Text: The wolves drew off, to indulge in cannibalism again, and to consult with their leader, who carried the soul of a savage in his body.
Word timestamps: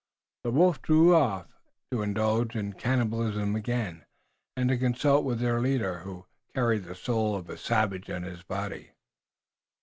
The 0.43 0.49
wolves 0.49 0.79
drew 0.79 1.13
off, 1.13 1.45
to 1.91 2.01
indulge 2.01 2.55
in 2.55 2.73
cannibalism 2.73 3.55
again, 3.55 4.03
and 4.57 4.67
to 4.69 4.77
consult 4.79 5.23
with 5.23 5.39
their 5.39 5.61
leader, 5.61 5.99
who 5.99 6.25
carried 6.55 6.85
the 6.85 6.95
soul 6.95 7.35
of 7.35 7.47
a 7.51 7.55
savage 7.55 8.09
in 8.09 8.23
his 8.23 8.41
body. 8.41 8.93